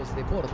los 0.00 0.16
deportes. 0.16 0.50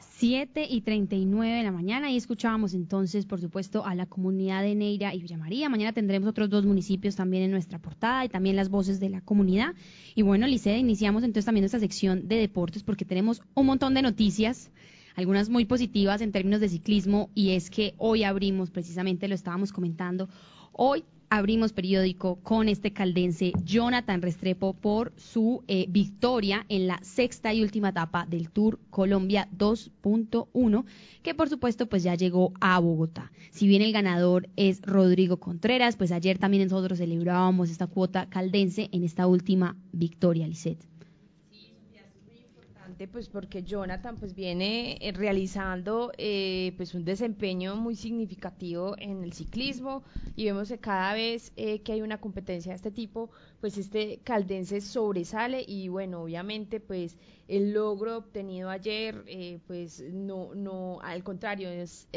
7 0.00 0.66
y 0.68 0.80
39 0.80 1.58
de 1.58 1.62
la 1.62 1.70
mañana 1.70 2.10
y 2.10 2.16
escuchábamos 2.16 2.74
entonces, 2.74 3.26
por 3.26 3.40
supuesto, 3.40 3.86
a 3.86 3.94
la 3.94 4.06
comunidad 4.06 4.62
de 4.62 4.74
Neira 4.74 5.14
y 5.14 5.22
Villa 5.22 5.38
María. 5.38 5.68
Mañana 5.68 5.92
tendremos 5.92 6.28
otros 6.28 6.50
dos 6.50 6.66
municipios 6.66 7.14
también 7.14 7.44
en 7.44 7.52
nuestra 7.52 7.78
portada 7.78 8.24
y 8.24 8.28
también 8.28 8.56
las 8.56 8.70
voces 8.70 8.98
de 8.98 9.08
la 9.08 9.20
comunidad. 9.20 9.74
Y 10.16 10.22
bueno, 10.22 10.48
Licea, 10.48 10.76
iniciamos 10.76 11.22
entonces 11.22 11.44
también 11.44 11.64
esta 11.64 11.78
sección 11.78 12.26
de 12.26 12.36
deportes 12.36 12.82
porque 12.82 13.04
tenemos 13.04 13.40
un 13.54 13.66
montón 13.66 13.94
de 13.94 14.02
noticias 14.02 14.72
algunas 15.14 15.48
muy 15.48 15.66
positivas 15.66 16.20
en 16.22 16.32
términos 16.32 16.60
de 16.60 16.68
ciclismo 16.68 17.30
y 17.34 17.50
es 17.50 17.70
que 17.70 17.94
hoy 17.98 18.24
abrimos, 18.24 18.70
precisamente 18.70 19.28
lo 19.28 19.34
estábamos 19.34 19.72
comentando, 19.72 20.28
hoy 20.72 21.04
abrimos 21.30 21.72
periódico 21.72 22.40
con 22.42 22.68
este 22.68 22.92
caldense 22.92 23.52
Jonathan 23.64 24.20
Restrepo 24.20 24.74
por 24.74 25.12
su 25.16 25.62
eh, 25.68 25.86
victoria 25.88 26.66
en 26.68 26.88
la 26.88 26.98
sexta 27.02 27.54
y 27.54 27.62
última 27.62 27.90
etapa 27.90 28.26
del 28.26 28.50
Tour 28.50 28.80
Colombia 28.90 29.48
2.1, 29.56 30.84
que 31.22 31.34
por 31.34 31.48
supuesto 31.48 31.86
pues 31.86 32.02
ya 32.02 32.16
llegó 32.16 32.52
a 32.60 32.78
Bogotá. 32.80 33.30
Si 33.52 33.68
bien 33.68 33.80
el 33.80 33.92
ganador 33.92 34.48
es 34.56 34.82
Rodrigo 34.82 35.38
Contreras, 35.38 35.96
pues 35.96 36.10
ayer 36.10 36.38
también 36.38 36.64
nosotros 36.64 36.98
celebrábamos 36.98 37.70
esta 37.70 37.86
cuota 37.86 38.28
caldense 38.28 38.88
en 38.92 39.04
esta 39.04 39.28
última 39.28 39.76
victoria, 39.92 40.48
Lisette 40.48 40.89
pues 43.08 43.28
porque 43.28 43.62
Jonathan 43.62 44.16
pues 44.16 44.34
viene 44.34 44.98
eh, 45.00 45.12
realizando 45.12 46.12
eh, 46.18 46.72
pues 46.76 46.94
un 46.94 47.04
desempeño 47.04 47.76
muy 47.76 47.94
significativo 47.96 48.94
en 48.98 49.22
el 49.22 49.32
ciclismo. 49.32 50.02
Y 50.36 50.46
vemos 50.46 50.68
que 50.68 50.78
cada 50.78 51.14
vez 51.14 51.52
eh, 51.56 51.80
que 51.80 51.92
hay 51.92 52.02
una 52.02 52.20
competencia 52.20 52.72
de 52.72 52.76
este 52.76 52.90
tipo 52.90 53.30
pues 53.60 53.78
este 53.78 54.20
caldense 54.24 54.80
sobresale. 54.80 55.64
Y 55.66 55.88
bueno 55.88 56.22
obviamente 56.22 56.80
pues 56.80 57.16
el 57.48 57.72
logro 57.72 58.18
obtenido 58.18 58.70
ayer 58.70 59.24
pues 59.66 60.02
no 60.12 60.54
no 60.54 61.00
al 61.02 61.24
contrario 61.24 61.68
es 61.68 62.08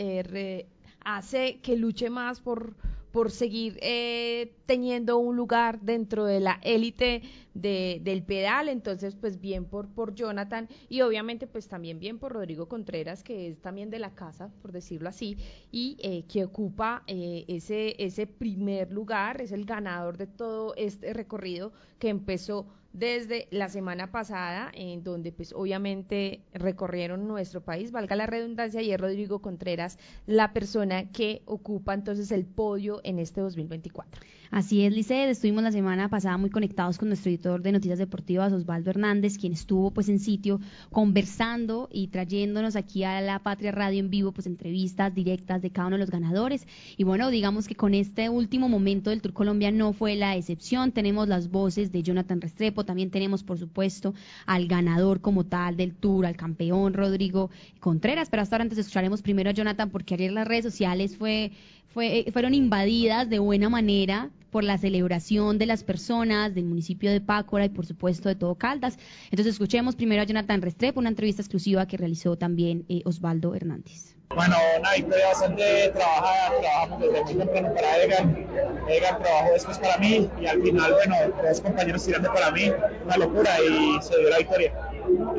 hace 1.03 1.59
que 1.61 1.75
luche 1.75 2.09
más 2.09 2.39
por 2.39 2.75
por 3.13 3.29
seguir 3.29 3.77
eh, 3.83 4.55
teniendo 4.65 5.19
un 5.19 5.37
lugar 5.37 5.79
dentro 5.81 6.25
de 6.25 6.39
la 6.39 6.59
élite 6.63 7.21
de, 7.53 8.01
del 8.01 8.23
pedal, 8.23 8.69
entonces 8.69 9.13
pues 9.13 9.39
bien 9.39 9.65
por, 9.65 9.87
por 9.87 10.15
Jonathan 10.15 10.67
y 10.89 11.01
obviamente 11.01 11.45
pues 11.45 11.67
también 11.67 11.99
bien 11.99 12.17
por 12.17 12.33
Rodrigo 12.33 12.67
Contreras, 12.67 13.23
que 13.23 13.49
es 13.49 13.61
también 13.61 13.91
de 13.91 13.99
la 13.99 14.15
casa, 14.15 14.49
por 14.63 14.71
decirlo 14.71 15.09
así, 15.09 15.37
y 15.71 15.95
eh, 15.99 16.23
que 16.27 16.43
ocupa 16.43 17.03
eh, 17.05 17.45
ese, 17.47 17.95
ese 18.03 18.25
primer 18.25 18.91
lugar, 18.91 19.41
es 19.41 19.51
el 19.51 19.65
ganador 19.65 20.17
de 20.17 20.25
todo 20.25 20.73
este 20.75 21.13
recorrido 21.13 21.71
que 21.99 22.09
empezó 22.09 22.65
desde 22.93 23.47
la 23.51 23.69
semana 23.69 24.11
pasada, 24.11 24.71
en 24.73 25.03
donde 25.03 25.31
pues 25.31 25.51
obviamente 25.53 26.43
recorrieron 26.53 27.27
nuestro 27.27 27.61
país, 27.61 27.91
valga 27.91 28.15
la 28.15 28.27
redundancia, 28.27 28.81
y 28.81 28.91
es 28.91 28.99
Rodrigo 28.99 29.41
Contreras 29.41 29.97
la 30.27 30.53
persona 30.53 31.11
que 31.11 31.41
ocupa 31.45 31.93
entonces 31.93 32.31
el 32.31 32.45
podio 32.45 33.01
en 33.03 33.19
este 33.19 33.41
2024. 33.41 34.21
Así 34.53 34.85
es, 34.85 34.93
Liced, 34.93 35.29
estuvimos 35.29 35.63
la 35.63 35.71
semana 35.71 36.09
pasada 36.09 36.37
muy 36.37 36.51
conectados 36.51 36.99
con 36.99 37.07
nuestro 37.07 37.31
editor 37.31 37.63
de 37.63 37.71
Noticias 37.71 37.97
Deportivas, 37.97 38.53
Osvaldo 38.53 38.91
Hernández, 38.91 39.39
quien 39.39 39.53
estuvo 39.53 39.89
pues 39.89 40.09
en 40.09 40.19
sitio 40.19 40.59
conversando 40.91 41.89
y 41.91 42.09
trayéndonos 42.09 42.75
aquí 42.75 43.03
a 43.03 43.19
la 43.21 43.39
Patria 43.39 43.71
Radio 43.71 43.99
en 43.99 44.11
vivo 44.11 44.31
pues 44.31 44.45
entrevistas 44.45 45.11
directas 45.15 45.63
de 45.63 45.71
cada 45.71 45.87
uno 45.87 45.95
de 45.95 46.01
los 46.01 46.11
ganadores. 46.11 46.67
Y 46.97 47.03
bueno, 47.03 47.31
digamos 47.31 47.67
que 47.67 47.73
con 47.73 47.95
este 47.95 48.29
último 48.29 48.69
momento 48.69 49.09
del 49.09 49.23
Tour 49.23 49.33
Colombia 49.33 49.71
no 49.71 49.91
fue 49.91 50.15
la 50.15 50.35
excepción. 50.35 50.91
Tenemos 50.91 51.27
las 51.27 51.49
voces 51.49 51.91
de 51.91 52.03
Jonathan 52.03 52.39
Restrepo, 52.39 52.82
también 52.83 53.09
tenemos 53.09 53.43
por 53.43 53.57
supuesto 53.57 54.13
al 54.45 54.67
ganador 54.67 55.21
como 55.21 55.45
tal 55.45 55.77
del 55.77 55.93
Tour, 55.93 56.25
al 56.25 56.35
campeón 56.35 56.93
Rodrigo 56.93 57.49
Contreras, 57.79 58.29
pero 58.29 58.41
hasta 58.41 58.55
ahora 58.55 58.63
antes 58.63 58.77
escucharemos 58.77 59.21
primero 59.21 59.49
a 59.49 59.53
Jonathan 59.53 59.89
porque 59.89 60.13
ayer 60.15 60.31
las 60.31 60.47
redes 60.47 60.63
sociales 60.65 61.17
fue 61.17 61.51
fue, 61.93 62.25
fueron 62.33 62.53
invadidas 62.55 63.29
de 63.29 63.39
buena 63.39 63.69
manera 63.69 64.31
por 64.53 64.63
la 64.63 64.77
celebración 64.77 65.57
de 65.57 65.65
las 65.65 65.83
personas 65.83 66.53
del 66.53 66.65
municipio 66.65 67.11
de 67.11 67.19
Pácora 67.19 67.65
y 67.65 67.69
por 67.69 67.87
supuesto 67.87 68.29
de 68.29 68.35
todo 68.35 68.53
Caldas. 68.53 68.99
Entonces 69.31 69.53
escuchemos 69.53 69.95
primero 69.95 70.21
a 70.21 70.25
Jonathan 70.25 70.61
Restrepo, 70.61 70.99
una 70.99 71.09
entrevista 71.09 71.41
exclusiva 71.41 71.87
que 71.87 71.97
realizó 71.97 72.37
también 72.37 72.85
eh, 72.87 73.01
Osvaldo 73.03 73.55
Hernández. 73.55 74.15
Bueno, 74.35 74.55
una 74.79 74.93
victoria 74.93 75.27
bastante 75.27 75.89
trabajada, 75.89 76.59
trabajamos 76.59 77.01
desde 77.01 77.23
muy 77.23 77.33
temprano 77.35 77.73
para 77.73 78.03
Egan, 78.03 78.47
Egan 78.87 79.21
trabajó 79.23 79.53
después 79.53 79.79
para 79.79 79.97
mí 79.97 80.29
y 80.39 80.45
al 80.45 80.61
final, 80.61 80.93
bueno, 80.93 81.15
tres 81.41 81.59
compañeros 81.59 82.05
tirando 82.05 82.31
para 82.31 82.51
mí, 82.51 82.71
una 83.05 83.17
locura 83.17 83.49
y 83.59 84.01
se 84.03 84.19
dio 84.19 84.29
la 84.29 84.37
victoria. 84.37 84.73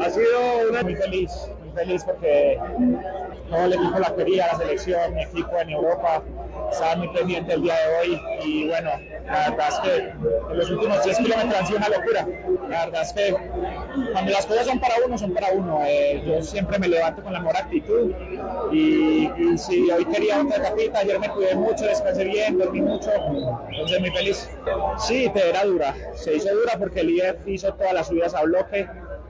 Ha 0.01 0.11
sido 0.11 0.71
una 0.71 0.83
muy 0.83 0.97
feliz, 0.97 1.31
muy 1.65 1.73
feliz 1.73 2.03
porque 2.05 2.59
todo 3.54 3.66
el 3.66 3.72
equipo 3.75 3.98
la 4.00 4.15
quería, 4.16 4.47
la 4.48 4.59
selección, 4.59 5.15
mi 5.15 5.22
equipo 5.22 5.56
en 5.60 5.70
Europa, 5.70 6.22
estaba 6.72 6.97
muy 6.97 7.09
pendiente 7.09 7.54
el 7.54 7.62
día 7.62 7.75
de 7.75 7.97
hoy 7.97 8.22
y 8.44 8.69
bueno, 8.69 8.91
la 9.26 9.50
verdad 9.50 9.69
es 9.69 9.78
que 9.78 9.97
en 9.98 10.59
los 10.59 10.70
últimos 10.70 11.04
10 11.04 11.19
kilómetros 11.19 11.54
han 11.54 11.66
sido 11.66 11.78
una 11.78 11.88
locura. 11.88 12.26
La 12.69 12.87
verdad 12.87 13.03
es 13.03 13.12
que 13.12 13.37
cuando 14.12 14.32
las 14.32 14.47
cosas 14.47 14.66
son 14.66 14.81
para 14.81 14.94
uno, 15.06 15.16
son 15.16 15.34
para 15.34 15.53
uno. 15.53 15.82
Eh, 15.87 16.22
yo 16.26 16.42
siempre 16.42 16.78
me 16.78 16.88
levanto 16.88 17.22
con 17.22 17.32
la 17.32 17.41
mejor 17.41 17.56
actitud 17.56 18.12
y, 18.72 19.31
si 19.56 19.88
hoy 19.91 20.04
quería 20.06 20.42
otra 20.42 20.62
capita, 20.62 20.98
ayer 20.98 21.21
me 21.21 21.28
cuidé 21.28 21.54
mucho, 21.54 21.84
descansé 21.84 22.25
bien, 22.25 22.59
dormí 22.59 22.82
mucho, 22.82 23.10
entonces 23.71 24.00
muy 24.00 24.10
feliz. 24.10 24.50
Sí, 24.98 25.31
te 25.32 25.48
era 25.48 25.65
dura, 25.65 25.94
se 26.15 26.34
hizo 26.34 26.53
dura 26.53 26.72
porque 26.78 27.00
el 27.00 27.10
IEF 27.10 27.36
hizo 27.47 27.72
todas 27.75 27.94
las 27.94 28.09
subidas 28.09 28.34
a 28.34 28.42
bloque, 28.42 28.88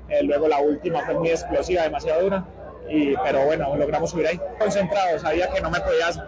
eh, 0.09 0.23
luego 0.23 0.49
la 0.49 0.61
última 0.61 1.05
fue 1.05 1.15
muy 1.15 1.29
explosiva, 1.29 1.83
demasiado 1.83 2.23
dura. 2.23 2.45
Y, 2.89 3.17
pero 3.17 3.45
bueno, 3.47 3.75
logramos 3.77 4.11
subir 4.11 4.27
ahí. 4.27 4.41
Concentrado, 4.59 5.19
sabía 5.19 5.49
que 5.51 5.61
no 5.61 5.71
me 5.71 5.81
podías 5.81 6.21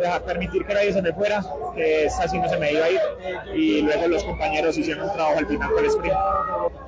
dejar 0.00 0.22
permitir 0.22 0.64
que 0.64 0.74
nadie 0.74 0.92
se 0.92 1.02
me 1.02 1.12
fuera, 1.12 1.44
que 1.74 2.06
esta 2.06 2.28
sí 2.28 2.38
no 2.38 2.48
se 2.48 2.56
me 2.56 2.72
iba 2.72 2.84
a 2.84 2.90
ir 2.90 3.00
y 3.54 3.82
luego 3.82 4.08
los 4.08 4.24
compañeros 4.24 4.76
hicieron 4.76 5.08
un 5.08 5.12
trabajo 5.12 5.38
al 5.38 5.46
final 5.46 5.70
con 5.70 5.84
el 5.84 5.90
sprint. 5.90 6.16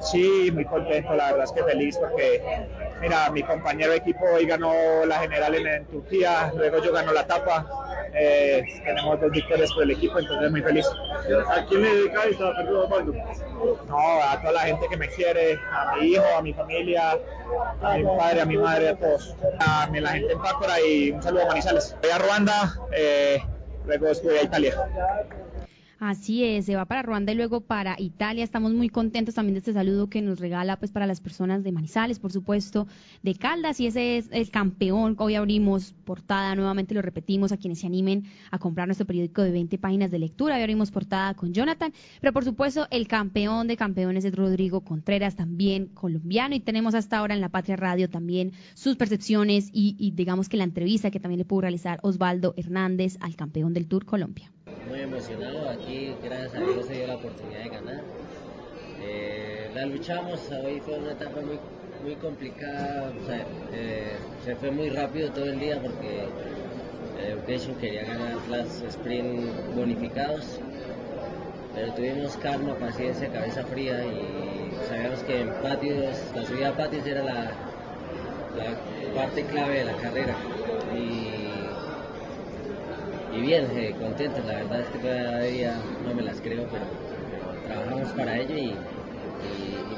Sí, 0.01 0.51
muy 0.53 0.65
contento, 0.65 1.15
la 1.15 1.33
verdad 1.33 1.45
es 1.45 1.53
que 1.53 1.63
feliz 1.63 1.97
porque, 1.99 2.43
mira, 3.01 3.31
mi 3.31 3.43
compañero 3.43 3.93
de 3.93 3.99
equipo 3.99 4.25
hoy 4.35 4.47
ganó 4.47 4.73
la 5.07 5.19
general 5.21 5.55
en, 5.55 5.87
Turquía, 5.87 6.53
luego 6.57 6.79
yo 6.83 6.93
ganó 6.93 7.13
la 7.13 7.23
etapa, 7.23 7.67
eh, 8.15 8.65
tenemos 8.85 9.21
dos 9.21 9.31
victorias 9.31 9.73
por 9.73 9.85
el 9.85 9.93
equipo, 9.93 10.19
entonces 10.19 10.51
muy 10.51 10.63
feliz. 10.63 10.87
¿A 11.49 11.65
quién 11.67 11.83
le 11.83 11.95
dedicáis 11.95 12.41
a 12.41 12.55
Pedro 12.57 12.85
Osvaldo? 12.85 13.13
No, 13.89 14.23
a 14.23 14.41
toda 14.41 14.53
la 14.53 14.61
gente 14.61 14.87
que 14.89 14.97
me 14.97 15.09
quiere, 15.09 15.59
a 15.71 15.97
mi 15.97 16.09
hijo, 16.09 16.25
a 16.37 16.43
mi 16.43 16.53
familia, 16.53 17.19
a 17.83 17.97
mi 17.97 18.05
padre, 18.05 18.41
a 18.43 18.45
mi 18.45 18.57
madre, 18.59 18.89
a 18.91 18.97
todos. 18.97 19.35
A 19.61 19.89
la 19.91 20.09
gente 20.11 20.33
en 20.33 20.39
Pácora 20.41 20.81
y 20.81 21.11
un 21.11 21.23
saludo 21.23 21.45
a 21.45 21.47
Manizales. 21.47 21.97
Voy 22.03 22.11
a 22.11 22.19
Ruanda, 22.19 22.75
eh, 22.93 23.39
luego 23.87 24.09
estuve 24.09 24.41
a 24.41 24.43
Italia. 24.43 24.75
Así 26.05 26.43
es, 26.43 26.67
se 26.67 26.75
va 26.75 26.85
para 26.85 27.03
Ruanda 27.03 27.31
y 27.31 27.37
luego 27.37 27.61
para 27.61 27.95
Italia. 27.97 28.43
Estamos 28.43 28.73
muy 28.73 28.89
contentos 28.89 29.37
también 29.37 29.55
de 29.55 29.59
este 29.59 29.73
saludo 29.73 30.11
que 30.11 30.21
nos 30.21 30.41
regala 30.41 30.77
pues 30.77 30.91
para 30.91 31.07
las 31.07 31.21
personas 31.21 31.63
de 31.63 31.71
Manizales, 31.71 32.19
por 32.19 32.33
supuesto, 32.33 32.89
de 33.23 33.37
Caldas 33.37 33.79
y 33.79 33.87
ese 33.87 34.17
es 34.17 34.29
el 34.33 34.51
campeón. 34.51 35.15
Hoy 35.21 35.37
abrimos 35.37 35.95
portada, 36.05 36.57
nuevamente 36.57 36.93
lo 36.93 37.03
repetimos 37.03 37.53
a 37.53 37.57
quienes 37.57 37.79
se 37.79 37.87
animen 37.87 38.25
a 38.51 38.59
comprar 38.59 38.89
nuestro 38.89 39.07
periódico 39.07 39.43
de 39.43 39.53
20 39.53 39.79
páginas 39.79 40.11
de 40.11 40.19
lectura. 40.19 40.57
Hoy 40.57 40.63
abrimos 40.63 40.91
portada 40.91 41.35
con 41.35 41.55
Jonathan, 41.55 41.93
pero 42.21 42.33
por 42.33 42.43
supuesto 42.43 42.89
el 42.91 43.07
campeón 43.07 43.69
de 43.69 43.77
campeones 43.77 44.25
es 44.25 44.35
Rodrigo 44.35 44.81
Contreras, 44.81 45.37
también 45.37 45.87
colombiano 45.87 46.57
y 46.57 46.59
tenemos 46.59 46.97
hasta 46.97 47.19
ahora 47.19 47.37
en 47.37 47.41
la 47.41 47.49
Patria 47.49 47.77
Radio 47.77 48.11
también 48.11 48.51
sus 48.75 48.97
percepciones 48.97 49.71
y, 49.73 49.95
y 50.01 50.11
digamos 50.11 50.49
que 50.49 50.57
la 50.57 50.65
entrevista 50.65 51.13
que 51.13 51.21
también 51.21 51.39
le 51.39 51.45
pudo 51.45 51.61
realizar 51.61 52.01
Osvaldo 52.03 52.55
Hernández 52.57 53.19
al 53.21 53.37
campeón 53.37 53.73
del 53.73 53.87
Tour 53.87 54.05
Colombia 54.05 54.51
muy 54.93 55.01
emocionado. 55.01 55.71
Aquí, 55.71 56.15
gracias 56.23 56.55
a 56.55 56.59
Dios, 56.59 56.85
se 56.87 56.93
dio 56.93 57.07
la 57.07 57.15
oportunidad 57.15 57.63
de 57.63 57.69
ganar. 57.71 58.03
Eh, 59.01 59.71
la 59.75 59.87
luchamos, 59.87 60.39
hoy 60.51 60.81
fue 60.81 60.99
una 60.99 61.13
etapa 61.13 61.41
muy, 61.41 61.59
muy 62.05 62.15
complicada. 62.17 63.11
Eh, 63.73 64.13
se 64.45 64.55
fue 64.57 64.71
muy 64.71 64.91
rápido 64.91 65.31
todo 65.31 65.47
el 65.47 65.59
día 65.59 65.81
porque 65.81 66.29
Education 67.27 67.75
quería 67.77 68.05
ganar 68.05 68.37
las 68.51 68.83
sprint 68.83 69.75
bonificados. 69.75 70.61
Pero 71.75 71.95
tuvimos 71.95 72.37
calma, 72.37 72.75
paciencia, 72.75 73.33
cabeza 73.33 73.65
fría 73.65 74.05
y 74.05 74.73
sabíamos 74.91 75.21
que 75.21 75.41
en 75.41 75.55
patios, 75.63 76.19
la 76.35 76.45
subida 76.45 76.69
a 76.69 76.77
patios 76.77 77.07
era 77.07 77.23
la, 77.23 77.51
parte 79.15 79.43
clave 79.45 79.79
de 79.79 79.85
la 79.87 79.95
carrera. 79.95 80.37
Y 83.35 83.41
bien, 83.41 83.67
eh, 83.77 83.95
contento, 83.99 84.41
la 84.47 84.55
verdad 84.55 84.81
es 84.81 84.89
que 84.89 84.99
todavía 84.99 85.77
no 86.07 86.15
me 86.15 86.23
las 86.23 86.41
creo, 86.41 86.67
pero, 86.71 86.85
trabajamos 87.67 88.09
para 88.11 88.39
ello 88.39 88.57
y, 88.57 88.75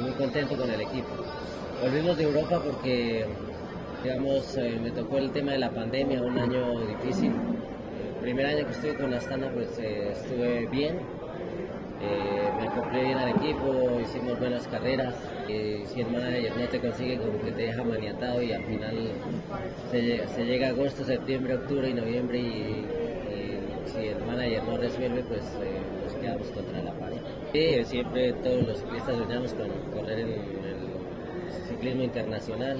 muy 0.00 0.12
contento 0.12 0.56
con 0.56 0.70
el 0.70 0.80
equipo. 0.80 1.08
Volvimos 1.82 2.16
de 2.16 2.24
Europa 2.24 2.60
porque, 2.64 3.26
digamos, 4.02 4.56
eh, 4.56 4.78
me 4.82 4.90
tocó 4.90 5.18
el 5.18 5.30
tema 5.30 5.52
de 5.52 5.58
la 5.58 5.70
pandemia, 5.70 6.20
un 6.22 6.38
año 6.38 6.80
difícil. 6.80 7.32
El 8.16 8.20
primer 8.20 8.46
año 8.46 8.66
que 8.66 8.72
estuve 8.72 8.94
con 8.96 9.14
Astana, 9.14 9.48
pues 9.52 9.78
eh, 9.78 10.12
estuve 10.12 10.66
bien. 10.66 10.96
Eh, 12.02 12.50
me 12.58 12.68
acoplé 12.68 13.04
bien 13.04 13.18
al 13.18 13.30
equipo, 13.30 14.00
hicimos 14.02 14.38
buenas 14.38 14.66
carreras. 14.66 15.14
Si 15.46 16.00
el 16.00 16.10
manager 16.10 16.56
no 16.58 16.66
te 16.68 16.80
consigue, 16.80 17.18
como 17.18 17.40
que 17.40 17.52
te 17.52 17.62
deja 17.62 17.82
maniatado 17.84 18.42
y 18.42 18.52
al 18.52 18.62
final 18.64 18.96
se, 19.90 20.44
llega 20.44 20.68
agosto, 20.68 21.04
septiembre, 21.04 21.54
octubre 21.54 21.88
y 21.88 21.94
noviembre 21.94 22.38
y, 22.38 22.84
si 23.92 24.08
el 24.08 24.24
manager 24.24 24.62
no 24.64 24.76
resuelve, 24.76 25.22
pues 25.24 25.42
eh, 25.62 25.80
nos 26.04 26.14
quedamos 26.14 26.48
contra 26.48 26.82
la 26.82 26.92
pared. 26.92 27.18
Sí, 27.52 27.84
siempre 27.84 28.32
todos 28.34 28.66
los 28.66 28.78
ciclistas 28.78 29.16
soñamos 29.18 29.54
con 29.54 29.68
correr 29.92 30.20
en 30.20 30.28
el 30.28 31.68
ciclismo 31.68 32.02
internacional. 32.02 32.78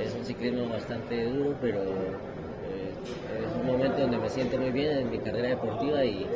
Es 0.00 0.14
un 0.14 0.24
ciclismo 0.24 0.68
bastante 0.68 1.24
duro, 1.24 1.54
pero 1.60 1.82
es 1.82 3.56
un 3.60 3.66
momento 3.66 4.00
donde 4.00 4.18
me 4.18 4.28
siento 4.28 4.58
muy 4.58 4.70
bien 4.70 4.96
en 4.98 5.10
mi 5.10 5.18
carrera 5.18 5.48
deportiva 5.50 6.04
y 6.04 6.26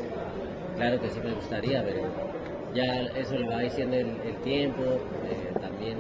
claro 0.77 1.01
que 1.01 1.09
sí 1.11 1.21
me 1.25 1.33
gustaría, 1.33 1.83
pero 1.85 2.03
ya 2.75 3.03
eso 3.17 3.39
lo 3.39 3.49
va 3.51 3.61
diciendo 3.61 3.97
el, 3.97 4.35
tiempo, 4.43 4.83
eh, 4.83 5.53
también 5.61 5.97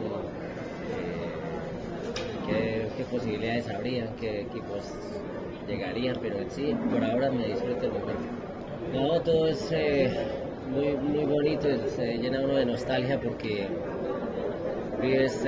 eh, 2.48 2.88
qué, 2.96 3.04
posibilidades 3.04 3.68
habría, 3.68 4.06
qué 4.20 4.42
equipos 4.42 4.84
llegarían, 5.66 6.16
pero 6.20 6.36
sí, 6.48 6.74
por 6.90 7.04
ahora 7.04 7.30
me 7.30 7.46
disfruto 7.46 7.86
el 7.86 7.92
momento. 7.92 8.22
No, 8.92 9.20
todo 9.22 9.48
es 9.48 9.70
eh, 9.72 10.10
muy, 10.70 10.96
muy 10.96 11.24
bonito, 11.24 11.68
se 11.88 12.18
llena 12.18 12.40
uno 12.40 12.54
de 12.54 12.66
nostalgia 12.66 13.20
porque 13.20 13.66
vives, 15.02 15.42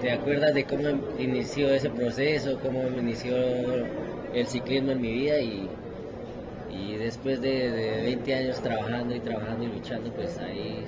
te 0.00 0.10
acuerdas 0.12 0.54
de 0.54 0.64
cómo 0.64 0.88
inició 1.18 1.70
ese 1.70 1.90
proceso, 1.90 2.58
cómo 2.62 2.82
inició 2.98 3.36
el 4.32 4.46
ciclismo 4.46 4.92
en 4.92 5.00
mi 5.00 5.12
vida 5.12 5.40
y 5.40 5.68
y 6.70 6.96
después 6.96 7.40
de, 7.40 8.02
20 8.04 8.34
años 8.34 8.60
trabajando 8.60 9.14
y 9.14 9.20
trabajando 9.20 9.64
y 9.64 9.68
luchando, 9.68 10.12
pues 10.12 10.38
ahí 10.38 10.84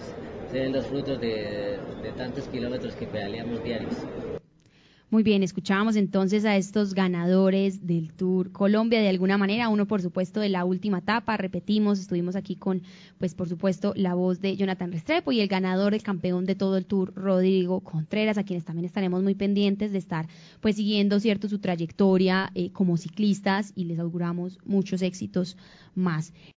se 0.51 0.61
ven 0.61 0.73
los 0.73 0.87
frutos 0.87 1.21
de, 1.21 1.79
de 2.03 2.13
tantos 2.17 2.47
kilómetros 2.49 2.95
que 2.95 3.07
pedaleamos 3.07 3.63
diarios. 3.63 3.95
Muy 5.11 5.25
bien, 5.25 5.43
escuchábamos 5.43 5.97
entonces 5.97 6.45
a 6.45 6.57
estos 6.57 6.95
ganadores 6.95 7.85
del 7.85 8.13
Tour 8.13 8.53
Colombia. 8.53 9.01
De 9.01 9.09
alguna 9.09 9.37
manera, 9.39 9.69
uno 9.69 9.89
por 9.89 10.01
supuesto 10.01 10.39
de 10.39 10.49
la 10.51 10.65
última 10.65 10.99
etapa, 10.99 11.37
repetimos, 11.37 11.99
estuvimos 11.99 12.37
aquí 12.37 12.55
con, 12.55 12.83
pues 13.19 13.35
por 13.35 13.49
supuesto, 13.49 13.93
la 13.97 14.15
voz 14.15 14.41
de 14.41 14.55
Jonathan 14.57 14.93
Restrepo 14.93 15.33
y 15.33 15.41
el 15.41 15.49
ganador, 15.49 15.95
el 15.95 16.05
campeón 16.05 16.45
de 16.47 16.55
todo 16.55 16.77
el 16.77 16.87
Tour, 16.87 17.13
Rodrigo 17.17 17.81
Contreras, 17.81 18.39
a 18.39 18.45
quienes 18.45 18.65
también 18.65 18.85
estaremos 18.85 19.25
muy 19.25 19.35
pendientes 19.35 19.91
de 19.91 19.99
estar 19.99 20.29
pues 20.61 20.77
siguiendo, 20.77 21.19
cierto, 21.19 21.49
su 21.49 21.59
trayectoria 21.59 22.53
eh, 22.55 22.71
como 22.71 22.97
ciclistas 22.97 23.73
y 23.75 23.87
les 23.87 23.99
auguramos 23.99 24.61
muchos 24.65 25.03
éxitos 25.03 25.57
más. 25.97 26.33